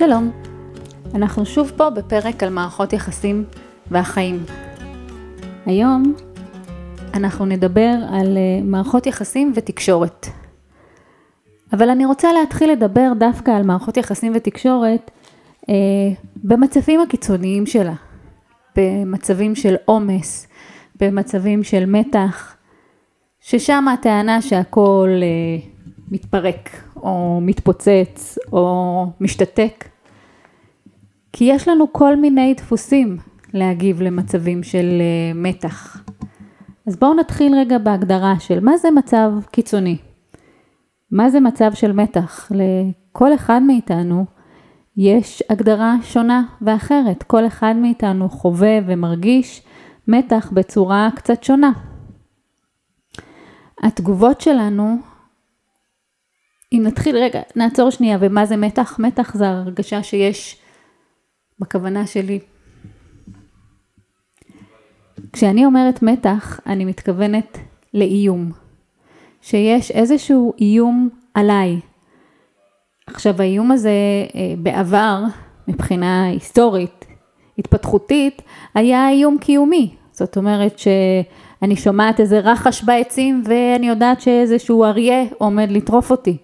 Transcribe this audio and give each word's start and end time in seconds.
שלום, 0.00 0.30
אנחנו 1.14 1.46
שוב 1.46 1.72
פה 1.76 1.90
בפרק 1.90 2.42
על 2.42 2.50
מערכות 2.50 2.92
יחסים 2.92 3.44
והחיים. 3.90 4.44
היום 5.66 6.14
אנחנו 7.14 7.46
נדבר 7.46 7.94
על 8.10 8.36
אה, 8.36 8.62
מערכות 8.64 9.06
יחסים 9.06 9.52
ותקשורת. 9.54 10.26
אבל 11.72 11.90
אני 11.90 12.04
רוצה 12.04 12.32
להתחיל 12.32 12.70
לדבר 12.70 13.12
דווקא 13.18 13.50
על 13.50 13.62
מערכות 13.62 13.96
יחסים 13.96 14.32
ותקשורת 14.34 15.10
אה, 15.68 15.74
במצבים 16.36 17.00
הקיצוניים 17.00 17.66
שלה, 17.66 17.94
במצבים 18.76 19.54
של 19.54 19.74
עומס, 19.84 20.46
במצבים 21.00 21.64
של 21.64 21.86
מתח, 21.86 22.56
ששם 23.40 23.88
הטענה 23.88 24.42
שהכל 24.42 25.10
אה, 25.22 25.66
מתפרק, 26.10 26.70
או 26.96 27.38
מתפוצץ, 27.42 28.38
או 28.52 29.06
משתתק. 29.20 29.84
כי 31.32 31.44
יש 31.44 31.68
לנו 31.68 31.92
כל 31.92 32.16
מיני 32.16 32.54
דפוסים 32.54 33.16
להגיב 33.54 34.02
למצבים 34.02 34.62
של 34.62 34.86
אה, 35.00 35.32
מתח. 35.34 36.04
אז 36.86 36.96
בואו 36.96 37.14
נתחיל 37.14 37.54
רגע 37.54 37.78
בהגדרה 37.78 38.34
של 38.40 38.60
מה 38.60 38.76
זה 38.76 38.90
מצב 38.90 39.32
קיצוני. 39.50 39.96
מה 41.10 41.30
זה 41.30 41.40
מצב 41.40 41.72
של 41.74 41.92
מתח? 41.92 42.50
לכל 42.54 43.34
אחד 43.34 43.62
מאיתנו 43.66 44.24
יש 44.96 45.42
הגדרה 45.48 45.96
שונה 46.02 46.42
ואחרת. 46.62 47.22
כל 47.22 47.46
אחד 47.46 47.74
מאיתנו 47.76 48.28
חווה 48.28 48.78
ומרגיש 48.86 49.62
מתח 50.08 50.50
בצורה 50.54 51.08
קצת 51.14 51.44
שונה. 51.44 51.72
התגובות 53.82 54.40
שלנו, 54.40 54.96
אם 56.72 56.82
נתחיל 56.86 57.16
רגע, 57.16 57.40
נעצור 57.56 57.90
שנייה, 57.90 58.18
ומה 58.20 58.46
זה 58.46 58.56
מתח? 58.56 58.96
מתח 58.98 59.34
זה 59.34 59.48
הרגשה 59.48 60.02
שיש 60.02 60.59
בכוונה 61.60 62.06
שלי. 62.06 62.38
כשאני 65.32 65.66
אומרת 65.66 66.02
מתח, 66.02 66.60
אני 66.66 66.84
מתכוונת 66.84 67.58
לאיום. 67.94 68.52
שיש 69.42 69.90
איזשהו 69.90 70.52
איום 70.60 71.08
עליי. 71.34 71.80
עכשיו 73.06 73.42
האיום 73.42 73.70
הזה 73.70 73.90
אה, 74.34 74.54
בעבר, 74.58 75.24
מבחינה 75.68 76.24
היסטורית, 76.24 77.04
התפתחותית, 77.58 78.42
היה 78.74 79.08
איום 79.08 79.38
קיומי. 79.38 79.94
זאת 80.12 80.36
אומרת 80.36 80.78
שאני 80.78 81.76
שומעת 81.76 82.20
איזה 82.20 82.38
רחש 82.38 82.84
בעצים 82.84 83.42
ואני 83.46 83.88
יודעת 83.88 84.20
שאיזשהו 84.20 84.84
אריה 84.84 85.24
עומד 85.38 85.70
לטרוף 85.70 86.10
אותי. 86.10 86.36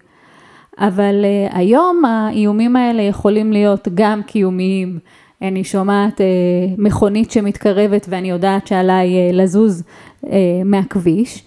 אבל 0.78 1.24
uh, 1.24 1.56
היום 1.56 2.04
האיומים 2.04 2.76
האלה 2.76 3.02
יכולים 3.02 3.52
להיות 3.52 3.88
גם 3.94 4.22
קיומיים. 4.22 4.98
אני 5.42 5.64
שומעת 5.64 6.20
uh, 6.20 6.24
מכונית 6.78 7.30
שמתקרבת 7.30 8.06
ואני 8.08 8.30
יודעת 8.30 8.66
שעליי 8.66 9.30
uh, 9.30 9.34
לזוז 9.34 9.82
uh, 10.24 10.28
מהכביש, 10.64 11.44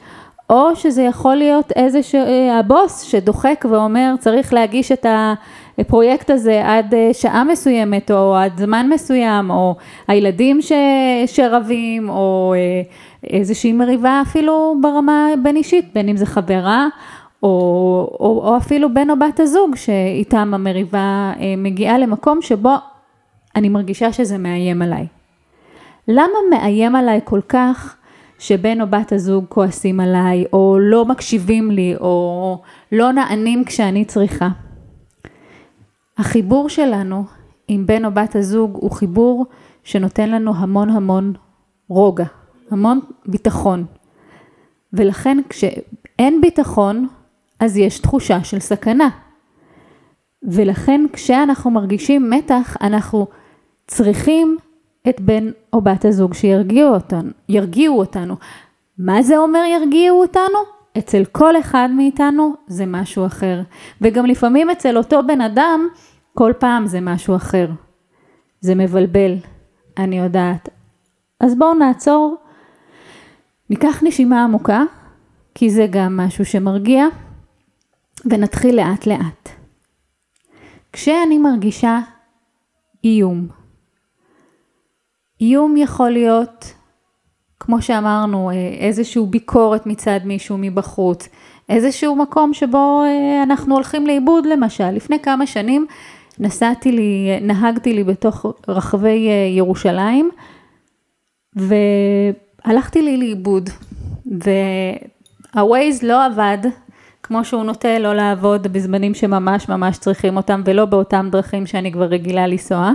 או 0.49 0.75
שזה 0.75 1.01
יכול 1.01 1.35
להיות 1.35 1.71
איזה 1.75 2.03
ש... 2.03 2.15
הבוס 2.59 3.01
שדוחק 3.01 3.65
ואומר 3.69 4.13
צריך 4.19 4.53
להגיש 4.53 4.91
את 4.91 5.05
הפרויקט 5.77 6.29
הזה 6.29 6.61
עד 6.65 6.93
שעה 7.13 7.43
מסוימת 7.43 8.11
או 8.11 8.35
עד 8.35 8.57
זמן 8.57 8.89
מסוים, 8.93 9.51
או 9.51 9.75
הילדים 10.07 10.61
ש... 10.61 10.71
שרבים, 11.25 12.09
או 12.09 12.53
איזושהי 13.23 13.73
מריבה 13.73 14.21
אפילו 14.21 14.75
ברמה 14.81 15.27
בין 15.43 15.55
אישית, 15.55 15.85
בין 15.93 16.09
אם 16.09 16.17
זה 16.17 16.25
חברה 16.25 16.87
או, 17.43 17.49
או, 18.19 18.41
או 18.43 18.57
אפילו 18.57 18.93
בן 18.93 19.09
או 19.09 19.19
בת 19.19 19.39
הזוג 19.39 19.75
שאיתם 19.75 20.53
המריבה 20.53 21.33
מגיעה 21.57 21.97
למקום 21.97 22.41
שבו 22.41 22.75
אני 23.55 23.69
מרגישה 23.69 24.13
שזה 24.13 24.37
מאיים 24.37 24.81
עליי. 24.81 25.07
למה 26.07 26.37
מאיים 26.49 26.95
עליי 26.95 27.19
כל 27.23 27.41
כך 27.49 27.95
שבן 28.39 28.81
או 28.81 28.87
בת 28.87 29.11
הזוג 29.11 29.45
כועסים 29.49 29.99
עליי, 29.99 30.45
או 30.53 30.77
לא 30.79 31.05
מקשיבים 31.05 31.71
לי, 31.71 31.95
או 31.99 32.61
לא 32.91 33.11
נענים 33.11 33.63
כשאני 33.65 34.05
צריכה? 34.05 34.49
החיבור 36.17 36.69
שלנו 36.69 37.23
עם 37.67 37.85
בן 37.85 38.05
או 38.05 38.11
בת 38.11 38.35
הזוג 38.35 38.77
הוא 38.81 38.91
חיבור 38.91 39.45
שנותן 39.83 40.29
לנו 40.29 40.53
המון 40.55 40.89
המון 40.89 41.33
רוגע, 41.89 42.25
המון 42.71 42.99
ביטחון. 43.25 43.85
ולכן 44.93 45.37
כשאין 45.49 46.41
ביטחון, 46.41 47.07
אז 47.59 47.77
יש 47.77 47.99
תחושה 47.99 48.43
של 48.43 48.59
סכנה. 48.59 49.09
ולכן 50.43 51.05
כשאנחנו 51.13 51.71
מרגישים 51.71 52.29
מתח, 52.29 52.77
אנחנו 52.81 53.27
צריכים 53.87 54.57
את 55.09 55.21
בן 55.21 55.51
או 55.73 55.81
בת 55.81 56.05
הזוג 56.05 56.33
שירגיעו 56.33 56.93
אותנו. 56.93 57.29
ירגיעו 57.49 57.99
אותנו. 57.99 58.35
מה 58.97 59.21
זה 59.21 59.37
אומר 59.37 59.59
ירגיעו 59.59 60.21
אותנו? 60.21 60.59
אצל 60.97 61.25
כל 61.25 61.59
אחד 61.59 61.89
מאיתנו 61.95 62.53
זה 62.67 62.85
משהו 62.85 63.25
אחר. 63.25 63.61
וגם 64.01 64.25
לפעמים 64.25 64.69
אצל 64.69 64.97
אותו 64.97 65.19
בן 65.27 65.41
אדם, 65.41 65.87
כל 66.33 66.53
פעם 66.59 66.87
זה 66.87 67.01
משהו 67.01 67.35
אחר. 67.35 67.69
זה 68.61 68.75
מבלבל, 68.75 69.35
אני 69.97 70.19
יודעת. 70.19 70.69
אז 71.39 71.55
בואו 71.55 71.73
נעצור, 71.73 72.35
ניקח 73.69 74.03
נשימה 74.03 74.43
עמוקה, 74.43 74.83
כי 75.55 75.69
זה 75.69 75.87
גם 75.89 76.17
משהו 76.17 76.45
שמרגיע, 76.45 77.05
ונתחיל 78.25 78.75
לאט 78.75 79.07
לאט. 79.07 79.49
כשאני 80.93 81.37
מרגישה 81.37 81.99
איום, 83.03 83.47
איום 85.41 85.77
יכול 85.77 86.09
להיות, 86.09 86.73
כמו 87.59 87.81
שאמרנו, 87.81 88.51
איזושהי 88.79 89.25
ביקורת 89.29 89.85
מצד 89.85 90.19
מישהו 90.25 90.57
מבחוץ, 90.59 91.29
איזשהו 91.69 92.15
מקום 92.15 92.53
שבו 92.53 93.03
אה, 93.05 93.43
אנחנו 93.43 93.75
הולכים 93.75 94.07
לאיבוד 94.07 94.45
למשל. 94.45 94.91
לפני 94.91 95.19
כמה 95.19 95.47
שנים 95.47 95.85
נסעתי 96.39 96.91
לי, 96.91 97.39
נהגתי 97.41 97.93
לי 97.93 98.03
בתוך 98.03 98.45
רחבי 98.67 99.27
אה, 99.29 99.57
ירושלים 99.57 100.29
והלכתי 101.55 103.01
לי 103.01 103.17
לאיבוד 103.17 103.69
וה-Waze 104.25 105.99
לא 106.05 106.25
עבד 106.25 106.57
כמו 107.29 107.45
שהוא 107.45 107.63
נוטה 107.63 107.99
לא 107.99 108.13
לעבוד 108.13 108.67
בזמנים 108.67 109.13
שממש 109.13 109.69
ממש 109.69 109.97
צריכים 109.97 110.37
אותם 110.37 110.61
ולא 110.65 110.85
באותם 110.85 111.27
דרכים 111.31 111.65
שאני 111.65 111.91
כבר 111.91 112.05
רגילה 112.05 112.47
לנסוע. 112.47 112.91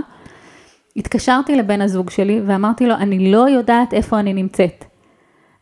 התקשרתי 0.97 1.55
לבן 1.55 1.81
הזוג 1.81 2.09
שלי 2.09 2.41
ואמרתי 2.45 2.85
לו, 2.85 2.95
אני 2.95 3.31
לא 3.31 3.49
יודעת 3.49 3.93
איפה 3.93 4.19
אני 4.19 4.33
נמצאת. 4.33 4.85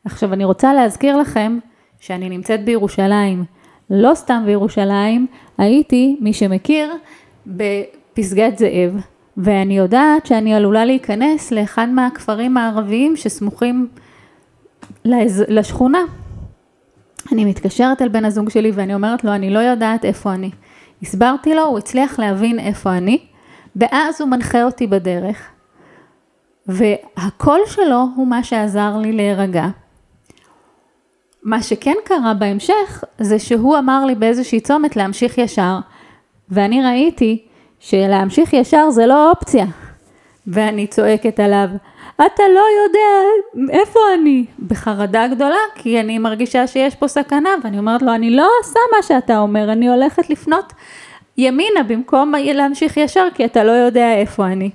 עכשיו 0.06 0.34
אני 0.34 0.45
רוצה 0.45 0.73
להזכיר 0.73 1.17
לכם 1.17 1.59
שאני 2.00 2.29
נמצאת 2.29 2.66
בירושלים, 2.66 3.44
לא 3.89 4.16
סתם 4.16 4.44
בירושלים, 4.45 5.28
הייתי, 5.57 6.17
מי 6.22 6.34
שמכיר, 6.34 6.91
בפסגת 7.47 8.57
זאב, 8.57 9.01
ואני 9.38 9.78
יודעת 9.78 10.25
שאני 10.25 10.53
עלולה 10.53 10.85
להיכנס 10.85 11.51
לאחד 11.51 11.88
מהכפרים 11.90 12.57
הערביים 12.57 13.16
שסמוכים 13.16 13.88
לשכונה. 15.47 16.00
אני 17.31 17.45
מתקשרת 17.45 18.01
אל 18.01 18.07
בן 18.07 18.25
הזוג 18.25 18.50
שלי 18.50 18.72
ואני 18.72 18.94
אומרת 18.94 19.23
לו, 19.23 19.31
אני 19.35 19.50
לא 19.50 19.59
יודעת 19.59 20.06
איפה 20.06 20.34
אני. 20.34 20.51
הסברתי 21.01 21.56
לו, 21.56 21.63
הוא 21.63 21.78
הצליח 21.78 22.19
להבין 22.19 22.59
איפה 22.59 22.97
אני, 22.97 23.19
ואז 23.75 24.22
הוא 24.22 24.29
מנחה 24.29 24.63
אותי 24.63 24.88
בדרך, 24.88 25.50
והקול 26.67 27.59
שלו 27.67 28.07
הוא 28.16 28.28
מה 28.28 28.44
שעזר 28.44 28.97
לי 28.97 29.11
להירגע. 29.11 29.67
מה 31.44 31.63
שכן 31.63 31.94
קרה 32.06 32.34
בהמשך, 32.34 33.03
זה 33.17 33.40
שהוא 33.40 33.78
אמר 33.78 34.05
לי 34.05 34.16
באיזושהי 34.16 34.59
צומת 34.59 34.95
להמשיך 34.95 35.38
ישר, 35.38 35.78
ואני 36.49 36.84
ראיתי 36.84 37.46
שלהמשיך 37.79 38.53
ישר 38.53 38.90
זה 38.90 39.08
לא 39.08 39.29
אופציה. 39.29 39.66
ואני 40.47 40.87
צועקת 40.87 41.40
עליו, 41.40 41.69
אתה 42.16 42.43
לא 42.55 42.63
יודע 42.84 43.79
איפה 43.79 43.99
אני, 44.13 44.45
בחרדה 44.67 45.28
גדולה, 45.28 45.59
כי 45.75 45.99
אני 45.99 46.19
מרגישה 46.19 46.67
שיש 46.67 46.95
פה 46.95 47.07
סכנה, 47.07 47.49
ואני 47.63 47.78
אומרת 47.78 48.01
לו, 48.01 48.13
אני 48.16 48.29
לא 48.29 48.49
עושה 48.61 48.79
מה 48.95 49.03
שאתה 49.03 49.40
אומר, 49.40 49.72
אני 49.72 49.90
הולכת 49.90 50.29
לפנות 50.29 50.73
ימינה 51.37 51.84
במקום 51.87 52.34
להמשיך 52.37 52.97
ישר, 52.97 53.28
כי 53.34 53.45
אתה 53.45 53.63
לא 53.63 53.72
יודע 53.72 54.13
איפה 54.13 54.47
אני. 54.47 54.69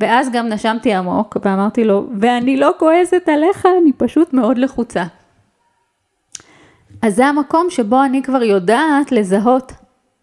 ואז 0.00 0.30
גם 0.32 0.48
נשמתי 0.48 0.94
עמוק, 0.94 1.36
ואמרתי 1.44 1.84
לו, 1.84 2.06
ואני 2.20 2.56
לא 2.56 2.70
כועסת 2.78 3.28
עליך, 3.28 3.66
אני 3.82 3.92
פשוט 3.92 4.32
מאוד 4.32 4.58
לחוצה. 4.58 5.04
אז 7.02 7.16
זה 7.16 7.26
המקום 7.26 7.66
שבו 7.70 8.04
אני 8.04 8.22
כבר 8.22 8.42
יודעת 8.42 9.12
לזהות 9.12 9.72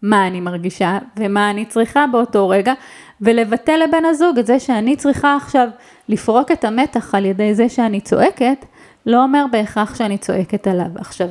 מה 0.02 0.26
אני 0.26 0.40
מרגישה 0.40 0.98
ומה 1.16 1.50
אני 1.50 1.64
צריכה 1.64 2.04
באותו 2.12 2.48
רגע, 2.48 2.72
ולבטל 3.20 3.76
לבן 3.76 4.04
הזוג 4.04 4.38
את 4.38 4.46
זה 4.46 4.60
שאני 4.60 4.96
צריכה 4.96 5.36
עכשיו 5.36 5.68
לפרוק 6.08 6.52
את 6.52 6.64
המתח 6.64 7.14
על 7.14 7.24
ידי 7.24 7.54
זה 7.54 7.68
שאני 7.68 8.00
צועקת, 8.00 8.64
לא 9.06 9.22
אומר 9.22 9.44
בהכרח 9.50 9.94
שאני 9.94 10.18
צועקת 10.18 10.66
עליו. 10.66 10.86
עכשיו, 10.94 11.28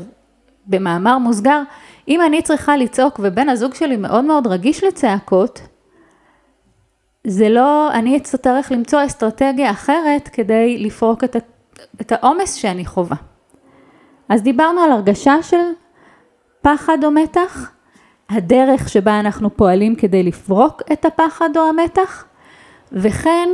במאמר 0.67 1.17
מוסגר, 1.17 1.61
אם 2.07 2.21
אני 2.21 2.41
צריכה 2.41 2.77
לצעוק 2.77 3.19
ובן 3.23 3.49
הזוג 3.49 3.73
שלי 3.73 3.97
מאוד 3.97 4.25
מאוד 4.25 4.47
רגיש 4.47 4.83
לצעקות, 4.83 5.61
זה 7.27 7.49
לא, 7.49 7.91
אני 7.93 8.17
אצטרך 8.17 8.71
למצוא 8.71 9.05
אסטרטגיה 9.05 9.71
אחרת 9.71 10.29
כדי 10.33 10.77
לפרוק 10.77 11.23
את, 11.23 11.35
את 12.01 12.11
העומס 12.11 12.53
שאני 12.53 12.85
חווה. 12.85 13.17
אז 14.29 14.43
דיברנו 14.43 14.81
על 14.81 14.91
הרגשה 14.91 15.43
של 15.43 15.57
פחד 16.61 16.97
או 17.03 17.11
מתח, 17.11 17.71
הדרך 18.31 18.89
שבה 18.89 19.19
אנחנו 19.19 19.57
פועלים 19.57 19.95
כדי 19.95 20.23
לפרוק 20.23 20.81
את 20.93 21.05
הפחד 21.05 21.49
או 21.57 21.61
המתח, 21.69 22.25
וכן 22.91 23.49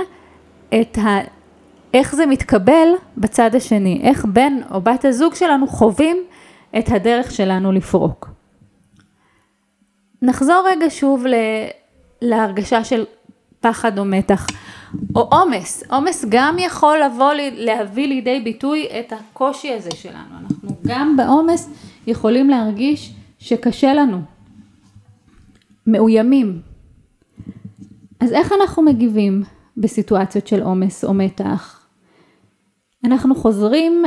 את 0.82 0.98
ה... 0.98 1.18
איך 1.94 2.16
זה 2.16 2.26
מתקבל 2.26 2.88
בצד 3.18 3.56
השני, 3.56 4.02
איך 4.04 4.26
בן 4.26 4.54
או 4.72 4.82
בת 4.82 5.06
הזוג 5.06 5.36
שלנו 5.36 5.68
חווים 5.68 6.18
את 6.80 6.92
הדרך 6.92 7.32
שלנו 7.32 7.72
לפרוק. 7.72 8.30
נחזור 10.22 10.68
רגע 10.68 10.86
שוב 10.90 11.28
ל... 11.28 11.36
להרגשה 12.22 12.84
של 12.84 13.06
פחד 13.60 14.00
או 14.00 14.06
מתח, 14.06 14.48
או 15.16 15.22
עומס, 15.22 15.84
עומס 15.90 16.26
גם 16.30 16.56
יכול 16.60 16.98
לבוא, 17.06 17.34
להביא 17.52 18.08
לידי 18.08 18.40
ביטוי 18.40 18.88
את 19.00 19.14
הקושי 19.14 19.74
הזה 19.74 19.90
שלנו, 19.96 20.36
אנחנו 20.44 20.70
גם 20.88 21.18
בעומס 21.18 21.70
יכולים 22.08 22.50
להרגיש 22.50 23.14
שקשה 23.40 23.94
לנו, 23.94 24.37
מאוימים. 25.88 26.62
אז 28.20 28.34
איך 28.34 28.54
אנחנו 28.62 28.84
מגיבים 28.84 29.44
בסיטואציות 29.78 30.48
של 30.48 30.62
עומס 30.62 31.04
או 31.04 31.14
מתח? 31.14 31.88
אנחנו 33.04 33.36
חוזרים, 33.36 34.04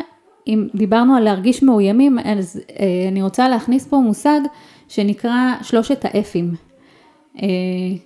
אם 0.46 0.68
דיברנו 0.74 1.16
על 1.16 1.24
להרגיש 1.24 1.62
מאוימים, 1.62 2.18
אז 2.18 2.60
אה, 2.70 3.08
אני 3.08 3.22
רוצה 3.22 3.48
להכניס 3.48 3.86
פה 3.86 3.96
מושג 3.96 4.40
שנקרא 4.88 5.54
שלושת 5.62 6.04
האפים. 6.04 6.54
אה, 7.42 7.48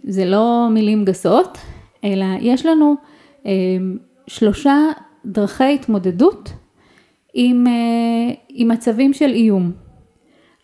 זה 0.04 0.24
לא 0.24 0.68
מילים 0.70 1.04
גסות, 1.04 1.58
אלא 2.04 2.26
יש 2.40 2.66
לנו 2.66 2.94
אה, 3.46 3.52
שלושה 4.26 4.76
דרכי 5.26 5.74
התמודדות 5.74 6.52
עם, 7.34 7.66
אה, 7.66 8.34
עם 8.48 8.68
מצבים 8.68 9.12
של 9.12 9.30
איום. 9.30 9.72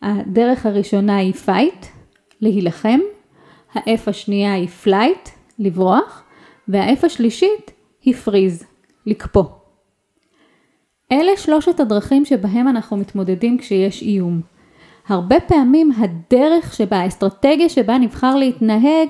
הדרך 0.02 0.66
הראשונה 0.66 1.16
היא 1.16 1.34
fight, 1.46 1.86
להילחם, 2.40 2.98
ה-F 3.74 4.00
השנייה 4.06 4.52
היא 4.54 4.68
flight, 4.84 5.28
לברוח, 5.58 6.22
וה-F 6.68 7.06
השלישית 7.06 7.70
היא 8.02 8.14
freeze, 8.26 8.64
לקפוא. 9.06 9.44
אלה 11.12 11.36
שלושת 11.36 11.80
הדרכים 11.80 12.24
שבהם 12.24 12.68
אנחנו 12.68 12.96
מתמודדים 12.96 13.58
כשיש 13.58 14.02
איום. 14.02 14.40
הרבה 15.08 15.40
פעמים 15.40 15.90
הדרך 15.98 16.74
שבה, 16.74 16.96
האסטרטגיה 16.96 17.68
שבה 17.68 17.98
נבחר 17.98 18.36
להתנהג, 18.36 19.08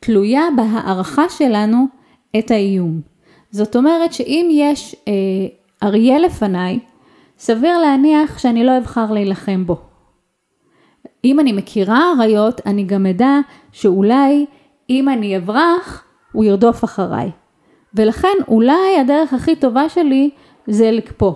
תלויה 0.00 0.42
בהערכה 0.56 1.28
שלנו 1.28 1.86
את 2.38 2.50
האיום. 2.50 3.00
זאת 3.50 3.76
אומרת 3.76 4.12
שאם 4.12 4.48
יש 4.52 4.96
אה, 5.08 5.12
אריה 5.82 6.18
לפניי, 6.18 6.78
סביר 7.38 7.78
להניח 7.78 8.38
שאני 8.38 8.64
לא 8.64 8.78
אבחר 8.78 9.12
להילחם 9.12 9.66
בו. 9.66 9.85
אם 11.26 11.40
אני 11.40 11.52
מכירה 11.52 12.12
אריות, 12.18 12.60
אני 12.66 12.84
גם 12.84 13.06
אדע 13.06 13.38
שאולי 13.72 14.46
אם 14.90 15.08
אני 15.08 15.36
אברח, 15.36 16.04
הוא 16.32 16.44
ירדוף 16.44 16.84
אחריי. 16.84 17.30
ולכן 17.94 18.36
אולי 18.48 18.98
הדרך 19.00 19.32
הכי 19.32 19.56
טובה 19.56 19.88
שלי 19.88 20.30
זה 20.66 20.90
לקפוא. 20.90 21.32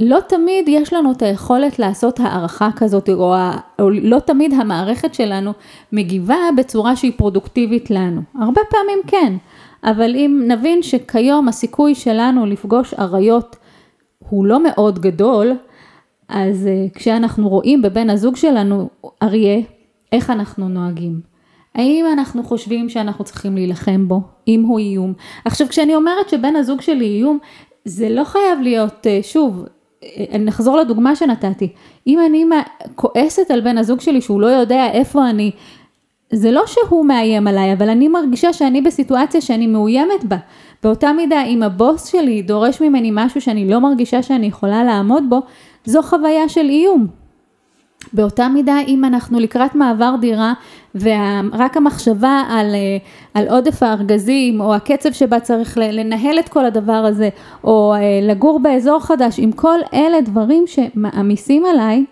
לא 0.00 0.18
תמיד 0.28 0.68
יש 0.68 0.92
לנו 0.92 1.12
את 1.12 1.22
היכולת 1.22 1.78
לעשות 1.78 2.20
הערכה 2.20 2.68
כזאת, 2.76 3.08
או, 3.08 3.34
או 3.78 3.90
לא 3.90 4.18
תמיד 4.18 4.52
המערכת 4.52 5.14
שלנו 5.14 5.52
מגיבה 5.92 6.36
בצורה 6.56 6.96
שהיא 6.96 7.12
פרודוקטיבית 7.16 7.90
לנו. 7.90 8.20
הרבה 8.40 8.60
פעמים 8.70 8.98
כן, 9.06 9.32
אבל 9.84 10.14
אם 10.16 10.44
נבין 10.46 10.82
שכיום 10.82 11.48
הסיכוי 11.48 11.94
שלנו 11.94 12.46
לפגוש 12.46 12.94
אריות 12.94 13.56
הוא 14.18 14.46
לא 14.46 14.62
מאוד 14.62 14.98
גדול, 14.98 15.52
אז 16.28 16.66
אה, 16.66 16.86
כשאנחנו 16.94 17.48
רואים 17.48 17.82
בבן 17.82 18.10
הזוג 18.10 18.36
שלנו 18.36 18.88
אריה, 19.22 19.60
איך 20.12 20.30
אנחנו 20.30 20.68
נוהגים? 20.68 21.20
האם 21.74 22.04
אנחנו 22.12 22.44
חושבים 22.44 22.88
שאנחנו 22.88 23.24
צריכים 23.24 23.54
להילחם 23.54 24.08
בו, 24.08 24.20
אם 24.48 24.62
הוא 24.62 24.78
איום? 24.78 25.12
עכשיו 25.44 25.68
כשאני 25.68 25.94
אומרת 25.94 26.28
שבן 26.28 26.56
הזוג 26.56 26.80
שלי 26.80 27.04
איום, 27.04 27.38
זה 27.84 28.08
לא 28.08 28.24
חייב 28.24 28.60
להיות, 28.62 29.06
אה, 29.06 29.20
שוב, 29.22 29.64
אה, 30.04 30.38
נחזור 30.38 30.76
לדוגמה 30.76 31.16
שנתתי, 31.16 31.68
אם 32.06 32.18
אני 32.26 32.44
כועסת 32.94 33.50
על 33.50 33.60
בן 33.60 33.78
הזוג 33.78 34.00
שלי 34.00 34.20
שהוא 34.20 34.40
לא 34.40 34.46
יודע 34.46 34.86
איפה 34.92 35.30
אני, 35.30 35.50
זה 36.32 36.50
לא 36.50 36.62
שהוא 36.66 37.06
מאיים 37.06 37.46
עליי, 37.46 37.72
אבל 37.72 37.88
אני 37.88 38.08
מרגישה 38.08 38.52
שאני 38.52 38.80
בסיטואציה 38.80 39.40
שאני 39.40 39.66
מאוימת 39.66 40.24
בה. 40.24 40.36
באותה 40.82 41.12
מידה, 41.12 41.44
אם 41.44 41.62
הבוס 41.62 42.06
שלי 42.06 42.42
דורש 42.42 42.80
ממני 42.80 43.10
משהו 43.12 43.40
שאני 43.40 43.70
לא 43.70 43.80
מרגישה 43.80 44.22
שאני 44.22 44.46
יכולה 44.46 44.84
לעמוד 44.84 45.24
בו, 45.28 45.42
זו 45.88 46.02
חוויה 46.02 46.48
של 46.48 46.68
איום. 46.68 47.06
באותה 48.12 48.48
מידה 48.48 48.78
אם 48.86 49.04
אנחנו 49.04 49.40
לקראת 49.40 49.74
מעבר 49.74 50.14
דירה 50.20 50.52
ורק 50.94 51.76
המחשבה 51.76 52.42
על, 52.48 52.74
אה, 52.74 52.96
על 53.34 53.48
עודף 53.48 53.82
הארגזים 53.82 54.60
או 54.60 54.74
הקצב 54.74 55.12
שבה 55.12 55.40
צריך 55.40 55.78
לנהל 55.78 56.38
את 56.38 56.48
כל 56.48 56.64
הדבר 56.64 56.92
הזה 56.92 57.28
או 57.64 57.94
אה, 57.94 58.00
לגור 58.22 58.60
באזור 58.60 59.00
חדש, 59.00 59.38
עם 59.38 59.52
כל 59.52 59.78
אלה 59.94 60.20
דברים 60.20 60.64
שמעמיסים 60.66 61.64
עליי, 61.64 62.04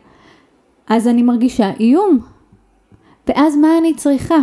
אז 0.88 1.08
אני 1.08 1.22
מרגישה 1.22 1.70
איום. 1.80 2.18
ואז 3.28 3.56
מה 3.56 3.68
אני 3.78 3.94
צריכה? 3.94 4.38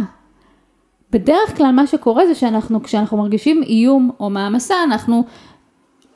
בדרך 1.12 1.58
כלל 1.58 1.72
מה 1.72 1.88
שקורה 1.88 2.28
זה 2.28 2.36
שאנחנו, 2.36 2.84
כשאנחנו 2.84 3.18
מרגישים 3.18 3.64
איום 3.64 4.12
או 4.20 4.30
מעמסה, 4.30 4.76
אנחנו, 4.84 5.24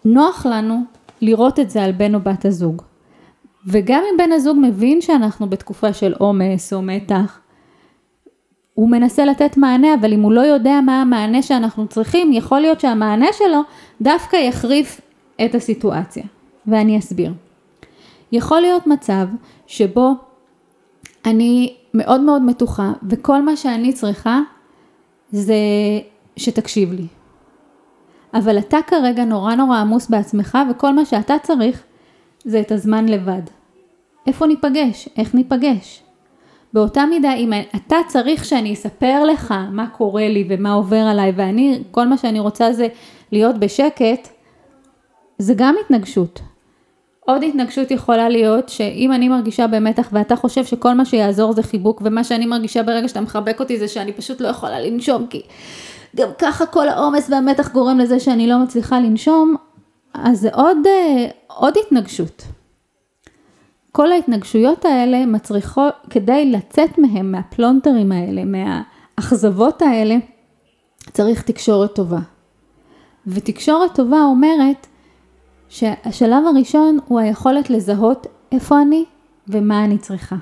נוח 0.05 0.45
לנו 0.45 0.83
לראות 1.21 1.59
את 1.59 1.69
זה 1.69 1.83
על 1.83 1.91
בן 1.91 2.15
או 2.15 2.19
בת 2.19 2.45
הזוג. 2.45 2.81
וגם 3.67 4.03
אם 4.11 4.17
בן 4.17 4.31
הזוג 4.31 4.57
מבין 4.61 5.01
שאנחנו 5.01 5.49
בתקופה 5.49 5.93
של 5.93 6.13
עומס 6.17 6.73
או 6.73 6.81
מתח, 6.81 7.39
הוא 8.73 8.89
מנסה 8.89 9.25
לתת 9.25 9.57
מענה, 9.57 9.93
אבל 9.93 10.13
אם 10.13 10.21
הוא 10.21 10.31
לא 10.31 10.41
יודע 10.41 10.79
מה 10.85 11.01
המענה 11.01 11.41
שאנחנו 11.41 11.87
צריכים, 11.87 12.33
יכול 12.33 12.59
להיות 12.59 12.79
שהמענה 12.79 13.27
שלו 13.33 13.61
דווקא 14.01 14.35
יחריף 14.35 15.01
את 15.45 15.55
הסיטואציה. 15.55 16.23
ואני 16.67 16.99
אסביר. 16.99 17.33
יכול 18.31 18.61
להיות 18.61 18.87
מצב 18.87 19.27
שבו 19.67 20.11
אני 21.25 21.75
מאוד 21.93 22.21
מאוד 22.21 22.41
מתוחה, 22.41 22.93
וכל 23.09 23.41
מה 23.41 23.55
שאני 23.55 23.93
צריכה 23.93 24.39
זה 25.31 25.55
שתקשיב 26.37 26.93
לי. 26.93 27.07
אבל 28.33 28.59
אתה 28.59 28.77
כרגע 28.87 29.25
נורא 29.25 29.55
נורא 29.55 29.77
עמוס 29.77 30.09
בעצמך, 30.09 30.57
וכל 30.71 30.93
מה 30.93 31.05
שאתה 31.05 31.35
צריך 31.43 31.83
זה 32.43 32.59
את 32.59 32.71
הזמן 32.71 33.05
לבד. 33.05 33.41
איפה 34.27 34.47
ניפגש? 34.47 35.09
איך 35.17 35.33
ניפגש? 35.33 36.03
באותה 36.73 37.05
מידה, 37.05 37.33
אם 37.33 37.53
אתה 37.75 37.95
צריך 38.07 38.45
שאני 38.45 38.73
אספר 38.73 39.23
לך 39.23 39.53
מה 39.71 39.87
קורה 39.87 40.29
לי 40.29 40.45
ומה 40.49 40.71
עובר 40.71 41.05
עליי, 41.11 41.33
ואני, 41.35 41.83
כל 41.91 42.07
מה 42.07 42.17
שאני 42.17 42.39
רוצה 42.39 42.73
זה 42.73 42.87
להיות 43.31 43.57
בשקט, 43.57 44.27
זה 45.37 45.53
גם 45.57 45.75
התנגשות. 45.85 46.41
עוד 47.19 47.43
התנגשות 47.43 47.91
יכולה 47.91 48.29
להיות 48.29 48.69
שאם 48.69 49.11
אני 49.11 49.29
מרגישה 49.29 49.67
במתח 49.67 50.09
ואתה 50.11 50.35
חושב 50.35 50.65
שכל 50.65 50.93
מה 50.93 51.05
שיעזור 51.05 51.53
זה 51.53 51.63
חיבוק 51.63 52.01
ומה 52.05 52.23
שאני 52.23 52.45
מרגישה 52.45 52.83
ברגע 52.83 53.07
שאתה 53.07 53.21
מחבק 53.21 53.59
אותי 53.59 53.77
זה 53.77 53.87
שאני 53.87 54.13
פשוט 54.13 54.41
לא 54.41 54.47
יכולה 54.47 54.79
לנשום 54.79 55.27
כי 55.27 55.41
גם 56.15 56.29
ככה 56.39 56.65
כל 56.65 56.89
העומס 56.89 57.29
והמתח 57.29 57.71
גורם 57.71 57.99
לזה 57.99 58.19
שאני 58.19 58.47
לא 58.47 58.59
מצליחה 58.59 58.99
לנשום, 58.99 59.55
אז 60.13 60.39
זה 60.39 60.49
עוד, 60.53 60.77
אה, 60.87 61.27
עוד 61.47 61.73
התנגשות. 61.85 62.43
כל 63.91 64.11
ההתנגשויות 64.11 64.85
האלה 64.85 65.25
מצריכות, 65.25 65.93
כדי 66.09 66.51
לצאת 66.51 66.97
מהם, 66.97 67.31
מהפלונטרים 67.31 68.11
האלה, 68.11 68.41
מהאכזבות 68.45 69.81
האלה, 69.81 70.15
צריך 71.11 71.41
תקשורת 71.41 71.95
טובה. 71.95 72.19
ותקשורת 73.27 73.95
טובה 73.95 74.21
אומרת 74.23 74.87
שהשלב 75.69 76.43
הראשון 76.45 76.99
הוא 77.07 77.19
היכולת 77.19 77.69
לזהות 77.69 78.27
איפה 78.51 78.81
אני 78.81 79.05
ומה 79.47 79.85
אני 79.85 79.97
צריכה. 79.97 80.35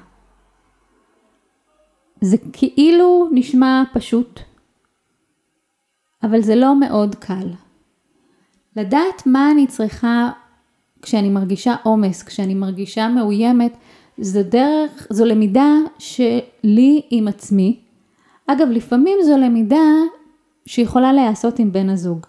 זה 2.21 2.37
כאילו 2.53 3.29
נשמע 3.31 3.83
פשוט, 3.93 4.39
אבל 6.23 6.41
זה 6.41 6.55
לא 6.55 6.79
מאוד 6.79 7.15
קל. 7.15 7.49
לדעת 8.75 9.25
מה 9.25 9.51
אני 9.51 9.67
צריכה 9.67 10.31
כשאני 11.05 11.29
מרגישה 11.29 11.75
עומס, 11.83 12.23
כשאני 12.23 12.53
מרגישה 12.53 13.07
מאוימת, 13.07 13.77
זו 14.17 14.43
דרך, 14.43 15.07
זו 15.09 15.25
למידה 15.25 15.73
שלי 15.99 17.01
עם 17.09 17.27
עצמי. 17.27 17.79
אגב, 18.47 18.67
לפעמים 18.69 19.17
זו 19.23 19.37
למידה 19.37 19.85
שיכולה 20.65 21.13
להיעשות 21.13 21.59
עם 21.59 21.71
בן 21.71 21.89
הזוג. 21.89 22.25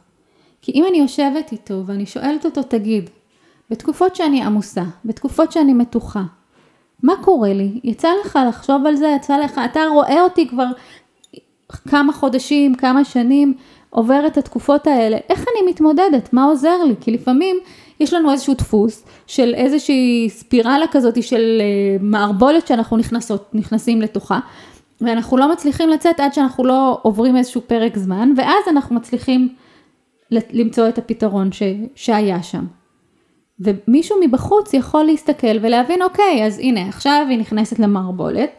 כי 0.62 0.73
אם 0.73 0.85
אני 0.88 0.99
יושבת 0.99 1.52
איתו 1.52 1.83
ואני 1.87 2.06
שואלת 2.06 2.45
אותו, 2.45 2.62
תגיד, 2.62 3.11
בתקופות 3.71 4.16
שאני 4.16 4.42
עמוסה, 4.42 4.85
בתקופות 5.04 5.52
שאני 5.52 5.75
מתוחה, 5.75 6.23
מה 7.02 7.12
קורה 7.25 7.52
לי? 7.52 7.80
יצא 7.85 8.09
לך 8.25 8.38
לחשוב 8.49 8.87
על 8.87 8.97
זה? 8.97 9.14
יצא 9.16 9.38
לך, 9.38 9.61
אתה 9.71 9.80
רואה 9.92 10.23
אותי 10.23 10.49
כבר 10.49 10.66
כמה 11.88 12.12
חודשים, 12.12 12.75
כמה 12.75 13.04
שנים, 13.04 13.54
עובר 13.90 14.26
את 14.26 14.38
התקופות 14.38 14.87
האלה, 14.87 15.16
איך 15.28 15.40
אני 15.40 15.71
מתמודדת, 15.71 16.33
מה 16.33 16.45
עוזר 16.45 16.85
לי? 16.85 16.95
כי 17.00 17.11
לפעמים 17.11 17.56
יש 18.00 18.15
לנו 18.15 18.33
איזשהו 18.33 18.55
דפוס 18.55 19.05
של 19.26 19.55
איזושהי 19.55 20.26
ספירלה 20.31 20.87
כזאת 20.91 21.23
של 21.23 21.61
אה, 21.61 21.97
מערבולת 22.00 22.67
שאנחנו 22.67 22.97
נכנסות, 22.97 23.50
נכנסים 23.55 24.03
לתוכה, 24.03 24.38
ואנחנו 25.00 25.37
לא 25.37 25.53
מצליחים 25.53 25.88
לצאת 25.88 26.21
עד 26.21 26.33
שאנחנו 26.33 26.65
לא 26.65 26.99
עוברים 27.03 27.37
איזשהו 27.37 27.61
פרק 27.67 27.99
זמן, 27.99 28.33
ואז 28.37 28.65
אנחנו 28.71 28.97
מצליחים 28.97 29.49
למצוא 30.31 30.88
את 30.88 30.99
הפתרון 30.99 31.53
ש, 31.53 31.62
שהיה 31.95 32.43
שם. 32.43 32.65
ומישהו 33.61 34.17
מבחוץ 34.25 34.75
יכול 34.75 35.05
להסתכל 35.05 35.57
ולהבין, 35.62 36.03
אוקיי, 36.03 36.47
אז 36.47 36.59
הנה, 36.59 36.88
עכשיו 36.88 37.26
היא 37.29 37.38
נכנסת 37.38 37.79
למערבולת, 37.79 38.50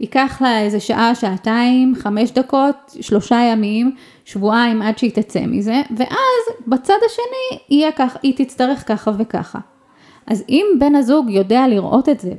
ייקח 0.00 0.42
לה 0.42 0.60
איזה 0.60 0.80
שעה, 0.80 1.14
שעתיים, 1.14 1.94
חמש 1.94 2.30
דקות, 2.30 2.76
שלושה 3.00 3.36
ימים, 3.52 3.94
שבועיים 4.24 4.82
עד 4.82 4.98
שהיא 4.98 5.12
תצא 5.12 5.40
מזה, 5.46 5.82
ואז 5.96 6.56
בצד 6.66 6.98
השני 7.06 7.58
יהיה 7.70 7.92
כך, 7.92 8.16
היא 8.22 8.34
תצטרך 8.36 8.88
ככה 8.88 9.10
וככה. 9.18 9.58
אז 10.26 10.44
אם 10.48 10.66
בן 10.78 10.94
הזוג 10.94 11.30
יודע 11.30 11.68
לראות 11.68 12.08
את 12.08 12.20
זה 12.20 12.32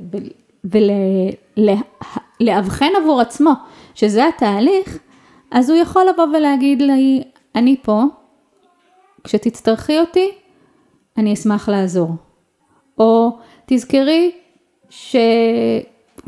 ולאבחן 2.40 2.90
עבור 3.02 3.20
עצמו 3.20 3.52
שזה 3.94 4.28
התהליך, 4.28 4.98
אז 5.50 5.70
הוא 5.70 5.78
יכול 5.78 6.02
לבוא 6.14 6.24
ולהגיד 6.24 6.82
לי, 6.82 7.22
אני 7.54 7.76
פה, 7.82 8.02
כשתצטרכי 9.24 10.00
אותי, 10.00 10.28
אני 11.18 11.32
אשמח 11.32 11.68
לעזור. 11.68 12.10
או 12.98 13.38
תזכרי 13.66 14.32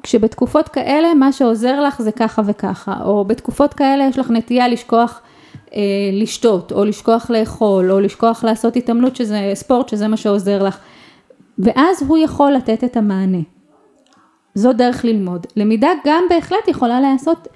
שכשבתקופות 0.03 0.69
כאלה 0.69 1.15
מה 1.15 1.33
שעוזר 1.33 1.81
לך 1.81 2.03
זה 2.03 2.13
ככה 2.13 2.43
וככה, 2.47 2.95
או 3.05 3.25
בתקופות 3.25 3.75
כאלה 3.75 4.05
יש 4.05 4.19
לך 4.19 4.31
נטייה 4.31 4.69
לשכוח 4.69 5.21
אה, 5.75 5.81
לשתות, 6.13 6.73
או 6.73 6.85
לשכוח 6.85 7.31
לאכול, 7.31 7.93
או 7.93 8.01
לשכוח 8.01 8.45
לעשות 8.45 8.77
התעמלות 8.77 9.17
שזה 9.17 9.51
ספורט, 9.55 9.89
שזה 9.89 10.09
מה 10.09 10.17
שעוזר 10.17 10.63
לך. 10.63 10.79
ואז 11.59 12.03
הוא 12.09 12.19
יכול 12.19 12.53
לתת 12.53 12.85
את 12.85 12.97
המענה. 12.97 13.43
זו 14.55 14.73
דרך 14.73 15.05
ללמוד. 15.05 15.47
למידה 15.57 15.89
גם 16.05 16.25
בהחלט 16.31 16.69
יכולה 16.69 17.01
להיעשות 17.01 17.49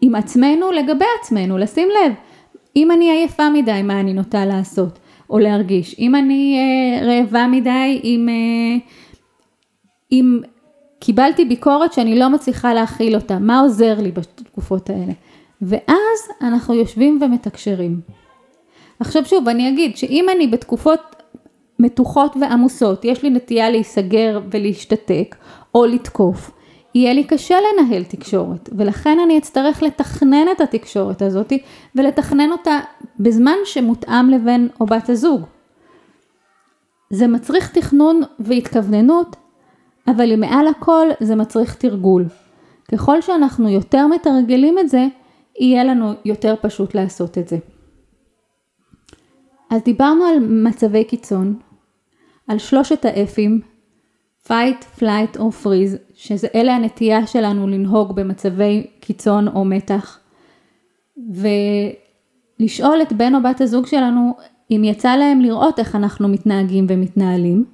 עם 0.00 0.14
עצמנו 0.14 0.72
לגבי 0.72 1.04
עצמנו, 1.20 1.58
לשים 1.58 1.88
לב, 1.88 2.12
אם 2.76 2.90
אני 2.90 3.10
עייפה 3.10 3.50
מדי, 3.50 3.82
מה 3.82 4.00
אני 4.00 4.12
נוטה 4.12 4.44
לעשות 4.44 4.98
או 5.30 5.38
להרגיש? 5.38 5.96
אם 5.98 6.14
אני 6.14 6.58
אה, 6.58 7.06
רעבה 7.06 7.46
מדי, 7.46 8.00
אם, 8.04 8.28
אה, 8.28 8.78
אם 10.12 10.40
קיבלתי 10.98 11.44
ביקורת 11.44 11.92
שאני 11.92 12.18
לא 12.18 12.28
מצליחה 12.28 12.74
להכיל 12.74 13.14
אותה, 13.14 13.38
מה 13.38 13.60
עוזר 13.60 14.00
לי 14.00 14.12
בתקופות 14.12 14.90
האלה? 14.90 15.12
ואז 15.62 16.18
אנחנו 16.42 16.74
יושבים 16.74 17.18
ומתקשרים. 17.22 18.00
עכשיו 19.00 19.24
שוב, 19.24 19.48
אני 19.48 19.68
אגיד 19.68 19.96
שאם 19.96 20.26
אני 20.36 20.46
בתקופות 20.46 21.00
מתוחות 21.78 22.36
ועמוסות, 22.40 23.04
יש 23.04 23.22
לי 23.22 23.30
נטייה 23.30 23.70
להיסגר 23.70 24.40
ולהשתתק 24.50 25.36
או 25.74 25.86
לתקוף, 25.86 26.50
יהיה 26.94 27.12
לי 27.12 27.24
קשה 27.24 27.56
לנהל 27.60 28.04
תקשורת, 28.04 28.68
ולכן 28.72 29.18
אני 29.24 29.38
אצטרך 29.38 29.82
לתכנן 29.82 30.46
את 30.56 30.60
התקשורת 30.60 31.22
הזאת 31.22 31.52
ולתכנן 31.94 32.52
אותה 32.52 32.80
בזמן 33.18 33.56
שמותאם 33.64 34.30
לבן 34.30 34.66
או 34.80 34.86
בת 34.86 35.08
הזוג. 35.08 35.42
זה 37.10 37.26
מצריך 37.26 37.78
תכנון 37.78 38.22
והתכווננות, 38.38 39.36
אבל 40.10 40.36
מעל 40.36 40.66
הכל 40.66 41.06
זה 41.20 41.36
מצריך 41.36 41.74
תרגול. 41.74 42.24
ככל 42.92 43.20
שאנחנו 43.20 43.68
יותר 43.68 44.06
מתרגלים 44.06 44.78
את 44.78 44.88
זה, 44.88 45.06
יהיה 45.60 45.84
לנו 45.84 46.12
יותר 46.24 46.54
פשוט 46.60 46.94
לעשות 46.94 47.38
את 47.38 47.48
זה. 47.48 47.58
אז 49.70 49.82
דיברנו 49.82 50.24
על 50.24 50.38
מצבי 50.40 51.04
קיצון, 51.04 51.58
על 52.48 52.58
שלושת 52.58 53.04
האפים, 53.04 53.60
fight, 54.46 54.98
flight 54.98 55.38
או 55.38 55.50
freeze, 55.62 55.96
שאלה 56.14 56.76
הנטייה 56.76 57.26
שלנו 57.26 57.66
לנהוג 57.66 58.16
במצבי 58.16 58.86
קיצון 59.00 59.48
או 59.48 59.64
מתח, 59.64 60.20
ולשאול 62.60 63.02
את 63.02 63.12
בן 63.12 63.34
או 63.34 63.42
בת 63.42 63.60
הזוג 63.60 63.86
שלנו 63.86 64.34
אם 64.70 64.82
יצא 64.84 65.16
להם 65.16 65.40
לראות 65.40 65.78
איך 65.78 65.94
אנחנו 65.96 66.28
מתנהגים 66.28 66.86
ומתנהלים, 66.88 67.64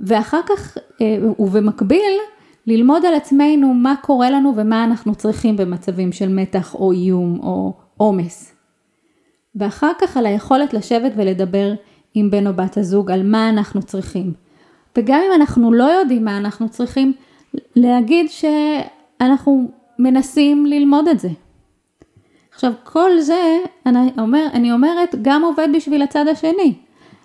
ואחר 0.00 0.40
כך, 0.46 0.78
אה, 1.00 1.16
ובמקביל, 1.38 2.18
ללמוד 2.66 3.04
על 3.04 3.14
עצמנו 3.14 3.74
מה 3.74 3.94
קורה 4.02 4.30
לנו 4.30 4.52
ומה 4.56 4.84
אנחנו 4.84 5.14
צריכים 5.14 5.56
במצבים 5.56 6.12
של 6.12 6.28
מתח 6.28 6.74
או 6.74 6.92
איום 6.92 7.40
או 7.42 7.72
עומס. 7.96 8.54
ואחר 9.54 9.92
כך 10.00 10.16
על 10.16 10.26
היכולת 10.26 10.74
לשבת 10.74 11.12
ולדבר 11.16 11.74
עם 12.14 12.30
בן 12.30 12.46
או 12.46 12.52
בת 12.52 12.76
הזוג 12.76 13.10
על 13.10 13.22
מה 13.22 13.48
אנחנו 13.48 13.82
צריכים. 13.82 14.32
וגם 14.96 15.20
אם 15.26 15.40
אנחנו 15.40 15.72
לא 15.72 15.84
יודעים 15.84 16.24
מה 16.24 16.36
אנחנו 16.36 16.68
צריכים, 16.68 17.12
להגיד 17.76 18.26
שאנחנו 18.30 19.70
מנסים 19.98 20.66
ללמוד 20.66 21.08
את 21.08 21.20
זה. 21.20 21.28
עכשיו 22.54 22.72
כל 22.84 23.20
זה, 23.20 23.58
אני, 23.86 24.10
אומר, 24.18 24.46
אני 24.52 24.72
אומרת, 24.72 25.14
גם 25.22 25.42
עובד 25.42 25.68
בשביל 25.74 26.02
הצד 26.02 26.28
השני. 26.28 26.74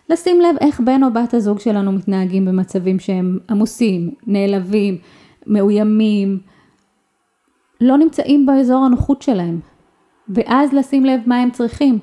לשים 0.09 0.41
לב 0.41 0.55
איך 0.61 0.79
בן 0.79 1.03
או 1.03 1.13
בת 1.13 1.33
הזוג 1.33 1.59
שלנו 1.59 1.91
מתנהגים 1.91 2.45
במצבים 2.45 2.99
שהם 2.99 3.39
עמוסים, 3.49 4.11
נעלבים, 4.27 4.97
מאוימים, 5.47 6.39
לא 7.81 7.97
נמצאים 7.97 8.45
באזור 8.45 8.85
הנוחות 8.85 9.21
שלהם. 9.21 9.59
ואז 10.29 10.73
לשים 10.73 11.05
לב 11.05 11.21
מה 11.25 11.37
הם 11.37 11.51
צריכים. 11.51 11.99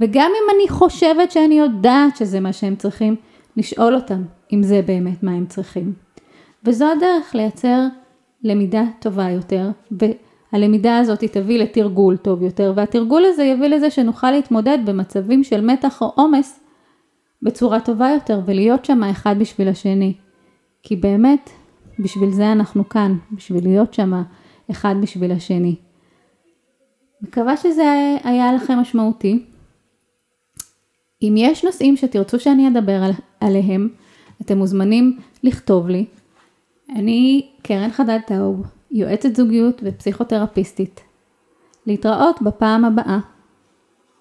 וגם 0.00 0.30
אם 0.30 0.56
אני 0.56 0.68
חושבת 0.68 1.30
שאני 1.30 1.58
יודעת 1.58 2.16
שזה 2.16 2.40
מה 2.40 2.52
שהם 2.52 2.76
צריכים, 2.76 3.16
לשאול 3.56 3.94
אותם 3.94 4.22
אם 4.52 4.62
זה 4.62 4.82
באמת 4.86 5.22
מה 5.22 5.32
הם 5.32 5.46
צריכים. 5.46 5.92
וזו 6.64 6.86
הדרך 6.92 7.34
לייצר 7.34 7.86
למידה 8.42 8.84
טובה 8.98 9.30
יותר, 9.30 9.70
והלמידה 10.52 10.98
הזאת 10.98 11.24
תביא 11.24 11.58
לתרגול 11.58 12.16
טוב 12.16 12.42
יותר, 12.42 12.72
והתרגול 12.76 13.24
הזה 13.24 13.44
יביא 13.44 13.68
לזה 13.68 13.90
שנוכל 13.90 14.30
להתמודד 14.30 14.78
במצבים 14.84 15.44
של 15.44 15.60
מתח 15.60 16.02
או 16.02 16.12
עומס 16.14 16.60
בצורה 17.42 17.80
טובה 17.80 18.08
יותר, 18.14 18.40
ולהיות 18.46 18.84
שם 18.84 19.04
אחד 19.04 19.38
בשביל 19.38 19.68
השני. 19.68 20.14
כי 20.82 20.96
באמת, 20.96 21.50
בשביל 21.98 22.30
זה 22.30 22.52
אנחנו 22.52 22.88
כאן, 22.88 23.16
בשביל 23.32 23.64
להיות 23.64 23.94
שם 23.94 24.22
אחד 24.70 24.94
בשביל 25.02 25.32
השני. 25.32 25.76
מקווה 27.22 27.56
שזה 27.56 28.16
היה 28.24 28.52
לכם 28.52 28.78
משמעותי. 28.78 29.46
אם 31.22 31.34
יש 31.36 31.64
נושאים 31.64 31.96
שתרצו 31.96 32.40
שאני 32.40 32.68
אדבר 32.68 33.02
על, 33.02 33.12
עליהם, 33.40 33.88
אתם 34.42 34.58
מוזמנים 34.58 35.18
לכתוב 35.42 35.88
לי. 35.88 36.04
אני 36.96 37.50
קרן 37.62 37.90
חדד 37.90 38.18
טאוב, 38.26 38.62
יועצת 38.90 39.36
זוגיות 39.36 39.80
ופסיכותרפיסטית. 39.84 41.00
להתראות 41.86 42.42
בפעם 42.42 42.84
הבאה. 42.84 43.18